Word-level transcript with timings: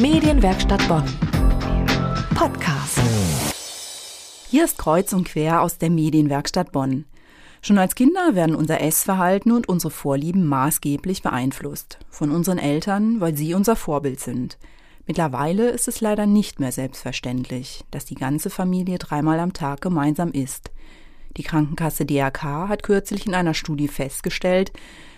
Medienwerkstatt 0.00 0.86
Bonn. 0.86 1.02
Podcast. 2.36 3.00
Hier 4.48 4.64
ist 4.64 4.78
Kreuz 4.78 5.12
und 5.12 5.24
Quer 5.26 5.60
aus 5.60 5.78
der 5.78 5.90
Medienwerkstatt 5.90 6.70
Bonn. 6.70 7.04
Schon 7.62 7.78
als 7.78 7.96
Kinder 7.96 8.36
werden 8.36 8.54
unser 8.54 8.80
Essverhalten 8.80 9.50
und 9.50 9.68
unsere 9.68 9.90
Vorlieben 9.90 10.46
maßgeblich 10.46 11.22
beeinflusst. 11.22 11.98
Von 12.10 12.30
unseren 12.30 12.58
Eltern, 12.58 13.20
weil 13.20 13.36
sie 13.36 13.54
unser 13.54 13.74
Vorbild 13.74 14.20
sind. 14.20 14.56
Mittlerweile 15.08 15.68
ist 15.70 15.88
es 15.88 16.00
leider 16.00 16.26
nicht 16.26 16.60
mehr 16.60 16.70
selbstverständlich, 16.70 17.84
dass 17.90 18.04
die 18.04 18.14
ganze 18.14 18.50
Familie 18.50 18.98
dreimal 18.98 19.40
am 19.40 19.52
Tag 19.52 19.80
gemeinsam 19.80 20.30
isst. 20.30 20.70
Die 21.36 21.42
Krankenkasse 21.42 22.04
DRK 22.06 22.68
hat 22.68 22.82
kürzlich 22.82 23.26
in 23.26 23.34
einer 23.34 23.54
Studie 23.54 23.88
festgestellt, 23.88 24.72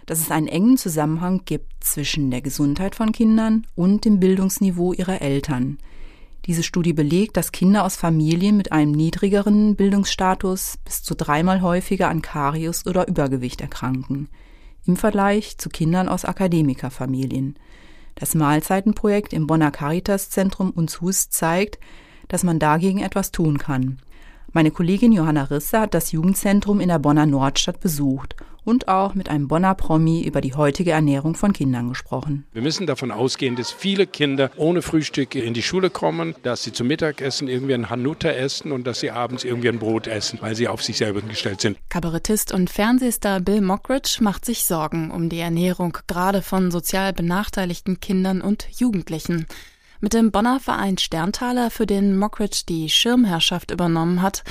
dass 0.06 0.20
es 0.20 0.30
einen 0.30 0.48
engen 0.48 0.76
Zusammenhang 0.76 1.42
gibt 1.44 1.84
zwischen 1.84 2.30
der 2.30 2.42
Gesundheit 2.42 2.94
von 2.94 3.12
Kindern 3.12 3.66
und 3.76 4.04
dem 4.04 4.18
Bildungsniveau 4.18 4.92
ihrer 4.92 5.22
Eltern. 5.22 5.78
Diese 6.46 6.62
Studie 6.62 6.92
belegt, 6.92 7.36
dass 7.36 7.52
Kinder 7.52 7.84
aus 7.84 7.96
Familien 7.96 8.56
mit 8.56 8.72
einem 8.72 8.92
niedrigeren 8.92 9.76
Bildungsstatus 9.76 10.78
bis 10.84 11.02
zu 11.02 11.14
dreimal 11.14 11.60
häufiger 11.60 12.08
an 12.08 12.22
Karies 12.22 12.86
oder 12.86 13.06
Übergewicht 13.06 13.60
erkranken, 13.60 14.28
im 14.86 14.96
Vergleich 14.96 15.58
zu 15.58 15.68
Kindern 15.68 16.08
aus 16.08 16.24
Akademikerfamilien. 16.24 17.56
Das 18.14 18.34
Mahlzeitenprojekt 18.34 19.32
im 19.32 19.46
Bonner 19.46 19.70
Caritas-Zentrum 19.70 20.70
Unshus 20.70 21.30
zeigt, 21.30 21.78
dass 22.28 22.42
man 22.42 22.58
dagegen 22.58 23.00
etwas 23.00 23.32
tun 23.32 23.58
kann. 23.58 23.98
Meine 24.52 24.72
Kollegin 24.72 25.12
Johanna 25.12 25.44
Risse 25.44 25.78
hat 25.78 25.94
das 25.94 26.10
Jugendzentrum 26.10 26.80
in 26.80 26.88
der 26.88 26.98
Bonner 26.98 27.24
Nordstadt 27.24 27.78
besucht 27.78 28.34
und 28.64 28.88
auch 28.88 29.14
mit 29.14 29.28
einem 29.28 29.46
Bonner 29.46 29.76
Promi 29.76 30.24
über 30.24 30.40
die 30.40 30.54
heutige 30.54 30.90
Ernährung 30.90 31.36
von 31.36 31.52
Kindern 31.52 31.88
gesprochen. 31.88 32.46
Wir 32.52 32.60
müssen 32.60 32.86
davon 32.86 33.12
ausgehen, 33.12 33.54
dass 33.54 33.70
viele 33.70 34.08
Kinder 34.08 34.50
ohne 34.56 34.82
Frühstück 34.82 35.36
in 35.36 35.54
die 35.54 35.62
Schule 35.62 35.88
kommen, 35.88 36.34
dass 36.42 36.64
sie 36.64 36.72
zum 36.72 36.88
Mittagessen 36.88 37.46
irgendwie 37.46 37.74
ein 37.74 37.90
Hanuta 37.90 38.28
essen 38.30 38.72
und 38.72 38.88
dass 38.88 38.98
sie 38.98 39.12
abends 39.12 39.44
irgendwie 39.44 39.68
ein 39.68 39.78
Brot 39.78 40.08
essen, 40.08 40.38
weil 40.42 40.56
sie 40.56 40.66
auf 40.66 40.82
sich 40.82 40.98
selber 40.98 41.22
gestellt 41.22 41.60
sind. 41.60 41.78
Kabarettist 41.88 42.52
und 42.52 42.70
Fernsehstar 42.70 43.40
Bill 43.40 43.60
Mockridge 43.60 44.18
macht 44.20 44.44
sich 44.44 44.64
Sorgen 44.64 45.12
um 45.12 45.28
die 45.28 45.38
Ernährung 45.38 45.96
gerade 46.08 46.42
von 46.42 46.72
sozial 46.72 47.12
benachteiligten 47.12 48.00
Kindern 48.00 48.42
und 48.42 48.66
Jugendlichen. 48.78 49.46
Mit 50.00 50.14
dem 50.14 50.30
Bonner 50.30 50.60
Verein 50.60 50.96
Sterntaler, 50.96 51.70
für 51.70 51.86
den 51.86 52.16
Mockridge 52.16 52.62
die 52.68 52.88
Schirmherrschaft 52.88 53.70
übernommen 53.70 54.22
hat, 54.22 54.44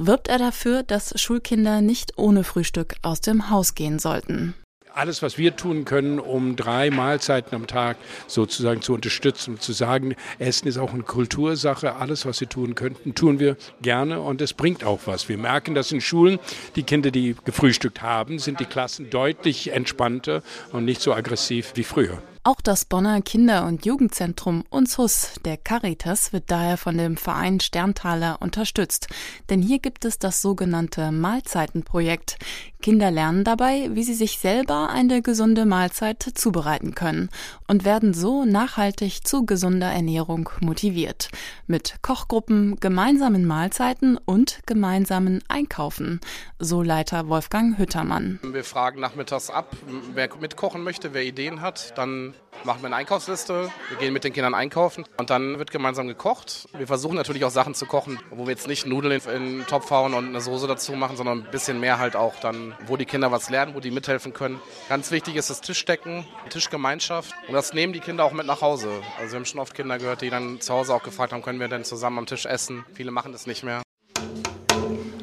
wirbt 0.00 0.28
er 0.28 0.38
dafür, 0.38 0.82
dass 0.82 1.20
Schulkinder 1.20 1.82
nicht 1.82 2.16
ohne 2.16 2.42
Frühstück 2.42 2.94
aus 3.02 3.20
dem 3.20 3.50
Haus 3.50 3.74
gehen 3.74 3.98
sollten 3.98 4.54
alles, 4.94 5.22
was 5.22 5.38
wir 5.38 5.56
tun 5.56 5.84
können, 5.84 6.18
um 6.18 6.56
drei 6.56 6.90
Mahlzeiten 6.90 7.54
am 7.54 7.66
Tag 7.66 7.96
sozusagen 8.26 8.80
zu 8.80 8.94
unterstützen, 8.94 9.58
zu 9.60 9.72
sagen, 9.72 10.14
Essen 10.38 10.68
ist 10.68 10.78
auch 10.78 10.92
eine 10.92 11.02
Kultursache, 11.02 11.96
alles, 11.96 12.26
was 12.26 12.40
wir 12.40 12.48
tun 12.48 12.74
könnten, 12.74 13.14
tun 13.14 13.40
wir 13.40 13.56
gerne 13.82 14.20
und 14.20 14.40
es 14.40 14.52
bringt 14.52 14.84
auch 14.84 15.00
was. 15.06 15.28
Wir 15.28 15.38
merken, 15.38 15.74
dass 15.74 15.92
in 15.92 16.00
Schulen 16.00 16.38
die 16.76 16.84
Kinder, 16.84 17.10
die 17.10 17.34
gefrühstückt 17.44 18.02
haben, 18.02 18.38
sind 18.38 18.60
die 18.60 18.66
Klassen 18.66 19.10
deutlich 19.10 19.72
entspannter 19.72 20.42
und 20.72 20.84
nicht 20.84 21.00
so 21.00 21.12
aggressiv 21.12 21.72
wie 21.74 21.84
früher. 21.84 22.22
Auch 22.46 22.60
das 22.60 22.84
Bonner 22.84 23.22
Kinder- 23.22 23.64
und 23.64 23.86
Jugendzentrum 23.86 24.64
Unshus 24.68 25.30
der 25.46 25.56
Caritas 25.56 26.34
wird 26.34 26.50
daher 26.50 26.76
von 26.76 26.98
dem 26.98 27.16
Verein 27.16 27.58
Sterntaler 27.58 28.36
unterstützt. 28.42 29.08
Denn 29.48 29.62
hier 29.62 29.78
gibt 29.78 30.04
es 30.04 30.18
das 30.18 30.42
sogenannte 30.42 31.10
Mahlzeitenprojekt. 31.10 32.36
Kinder 32.82 33.10
lernen 33.10 33.44
dabei, 33.44 33.88
wie 33.92 34.02
sie 34.02 34.12
sich 34.12 34.38
selber 34.40 34.90
eine 34.90 35.22
gesunde 35.22 35.64
Mahlzeit 35.64 36.22
zubereiten 36.34 36.94
können 36.94 37.30
und 37.66 37.86
werden 37.86 38.12
so 38.12 38.44
nachhaltig 38.44 39.26
zu 39.26 39.46
gesunder 39.46 39.90
Ernährung 39.90 40.50
motiviert. 40.60 41.30
Mit 41.66 41.94
Kochgruppen, 42.02 42.76
gemeinsamen 42.78 43.46
Mahlzeiten 43.46 44.18
und 44.18 44.60
gemeinsamen 44.66 45.42
Einkaufen. 45.48 46.20
So 46.58 46.82
Leiter 46.82 47.26
Wolfgang 47.28 47.78
Hüttermann. 47.78 48.38
Wir 48.42 48.64
fragen 48.64 49.00
nachmittags 49.00 49.48
ab, 49.48 49.74
wer 50.12 50.28
mitkochen 50.38 50.82
möchte, 50.82 51.14
wer 51.14 51.24
Ideen 51.24 51.62
hat. 51.62 51.96
Dann 51.96 52.33
machen 52.64 52.82
wir 52.82 52.86
eine 52.86 52.96
Einkaufsliste, 52.96 53.70
wir 53.88 53.96
gehen 53.98 54.12
mit 54.12 54.24
den 54.24 54.32
Kindern 54.32 54.54
einkaufen 54.54 55.04
und 55.18 55.30
dann 55.30 55.58
wird 55.58 55.70
gemeinsam 55.70 56.08
gekocht. 56.08 56.68
Wir 56.72 56.86
versuchen 56.86 57.16
natürlich 57.16 57.44
auch 57.44 57.50
Sachen 57.50 57.74
zu 57.74 57.86
kochen, 57.86 58.18
wo 58.30 58.44
wir 58.46 58.52
jetzt 58.52 58.68
nicht 58.68 58.86
Nudeln 58.86 59.20
in 59.20 59.58
den 59.58 59.66
Topf 59.66 59.90
hauen 59.90 60.14
und 60.14 60.28
eine 60.28 60.40
Soße 60.40 60.66
dazu 60.66 60.92
machen, 60.92 61.16
sondern 61.16 61.40
ein 61.40 61.50
bisschen 61.50 61.80
mehr 61.80 61.98
halt 61.98 62.16
auch 62.16 62.36
dann, 62.40 62.74
wo 62.86 62.96
die 62.96 63.04
Kinder 63.04 63.30
was 63.32 63.50
lernen, 63.50 63.74
wo 63.74 63.80
die 63.80 63.90
mithelfen 63.90 64.32
können. 64.32 64.60
Ganz 64.88 65.10
wichtig 65.10 65.36
ist 65.36 65.50
das 65.50 65.60
Tischdecken, 65.60 66.26
Tischgemeinschaft 66.48 67.34
und 67.48 67.54
das 67.54 67.72
nehmen 67.74 67.92
die 67.92 68.00
Kinder 68.00 68.24
auch 68.24 68.32
mit 68.32 68.46
nach 68.46 68.62
Hause. 68.62 68.90
Also 69.18 69.32
wir 69.32 69.36
haben 69.38 69.44
schon 69.44 69.60
oft 69.60 69.74
Kinder 69.74 69.98
gehört, 69.98 70.22
die 70.22 70.30
dann 70.30 70.60
zu 70.60 70.72
Hause 70.72 70.94
auch 70.94 71.02
gefragt 71.02 71.32
haben, 71.32 71.42
können 71.42 71.60
wir 71.60 71.68
denn 71.68 71.84
zusammen 71.84 72.18
am 72.18 72.26
Tisch 72.26 72.46
essen? 72.46 72.84
Viele 72.94 73.10
machen 73.10 73.32
das 73.32 73.46
nicht 73.46 73.62
mehr. 73.62 73.82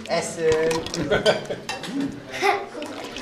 Essen. 0.07 0.43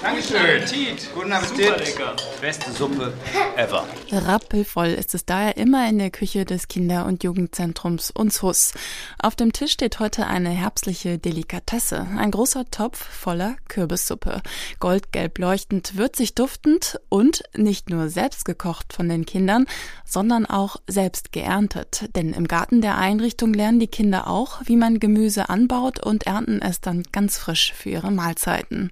Dankeschön, 0.01 0.65
Tiet. 0.65 1.09
Guten 1.13 1.33
Appetit. 1.33 1.77
Lecker. 1.77 2.15
Beste 2.39 2.71
Suppe 2.71 3.13
ever. 3.57 3.85
Rappelvoll 4.11 4.87
ist 4.87 5.13
es 5.13 5.25
daher 5.25 5.57
immer 5.57 5.89
in 5.89 5.97
der 5.97 6.09
Küche 6.09 6.45
des 6.45 6.69
Kinder- 6.69 7.05
und 7.05 7.25
Jugendzentrums 7.25 8.09
Unshus. 8.09 8.73
Auf 9.21 9.35
dem 9.35 9.51
Tisch 9.51 9.73
steht 9.73 9.99
heute 9.99 10.27
eine 10.27 10.51
herbstliche 10.51 11.17
Delikatesse. 11.17 12.07
Ein 12.17 12.31
großer 12.31 12.63
Topf 12.71 12.97
voller 12.97 13.57
Kürbissuppe. 13.67 14.41
Goldgelb 14.79 15.37
leuchtend, 15.37 15.97
würzig 15.97 16.33
duftend 16.33 16.97
und 17.09 17.43
nicht 17.57 17.89
nur 17.89 18.07
selbst 18.07 18.45
gekocht 18.45 18.93
von 18.93 19.09
den 19.09 19.25
Kindern, 19.25 19.65
sondern 20.05 20.45
auch 20.45 20.77
selbst 20.87 21.33
geerntet. 21.33 22.09
Denn 22.15 22.31
im 22.31 22.47
Garten 22.47 22.79
der 22.79 22.97
Einrichtung 22.97 23.53
lernen 23.53 23.79
die 23.79 23.87
Kinder 23.87 24.27
auch, 24.27 24.61
wie 24.63 24.77
man 24.77 25.01
Gemüse 25.01 25.49
anbaut 25.49 25.99
und 25.99 26.25
ernten 26.25 26.61
es 26.61 26.79
dann 26.79 27.03
ganz 27.11 27.37
frisch 27.37 27.73
für 27.73 27.89
ihre 27.89 28.11
Mahlzeiten. 28.11 28.91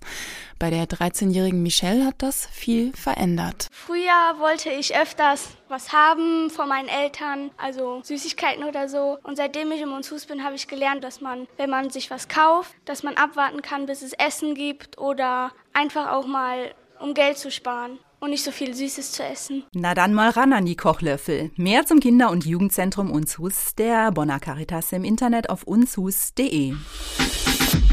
Bei 0.59 0.71
der 0.71 0.87
13-jährigen 0.87 1.61
Michelle 1.61 2.05
hat 2.05 2.15
das 2.17 2.47
viel 2.47 2.91
verändert. 2.93 3.67
Früher 3.71 4.39
wollte 4.39 4.69
ich 4.71 4.95
öfters 4.95 5.49
was 5.69 5.93
haben 5.93 6.49
von 6.49 6.67
meinen 6.69 6.87
Eltern, 6.87 7.51
also 7.57 8.01
Süßigkeiten 8.03 8.63
oder 8.63 8.89
so. 8.89 9.17
Und 9.23 9.35
seitdem 9.35 9.71
ich 9.71 9.81
im 9.81 9.89
Monshus 9.89 10.25
bin, 10.25 10.43
habe 10.43 10.55
ich 10.55 10.67
gelernt, 10.67 11.03
dass 11.03 11.21
man, 11.21 11.47
wenn 11.57 11.69
man 11.69 11.89
sich 11.89 12.09
was 12.09 12.27
kauft, 12.27 12.73
dass 12.85 13.03
man 13.03 13.15
abwarten 13.15 13.61
kann, 13.61 13.85
bis 13.85 14.01
es 14.01 14.13
Essen 14.13 14.55
gibt 14.55 14.97
oder 14.97 15.51
einfach 15.73 16.11
auch 16.11 16.25
mal, 16.25 16.73
um 16.99 17.13
Geld 17.13 17.37
zu 17.37 17.51
sparen 17.51 17.99
und 18.19 18.31
nicht 18.31 18.43
so 18.43 18.51
viel 18.51 18.73
Süßes 18.73 19.11
zu 19.11 19.23
essen. 19.23 19.63
Na 19.73 19.93
dann 19.93 20.13
mal 20.13 20.29
ran 20.29 20.53
an 20.53 20.65
die 20.65 20.75
Kochlöffel. 20.75 21.51
Mehr 21.55 21.85
zum 21.85 21.99
Kinder- 21.99 22.31
und 22.31 22.45
Jugendzentrum 22.45 23.11
Unshus 23.11 23.75
der 23.75 24.11
Bonner 24.11 24.39
Caritas 24.39 24.91
im 24.91 25.03
Internet 25.03 25.49
auf 25.49 25.63
unshus.de. 25.63 26.73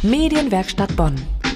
Medienwerkstatt 0.03 0.97
Bonn. 0.97 1.17